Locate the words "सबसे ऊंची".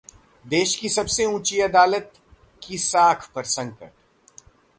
0.89-1.61